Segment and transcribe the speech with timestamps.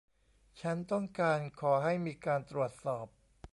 [0.61, 3.07] ฉันต้องการขอให้มีการตรวจสอบ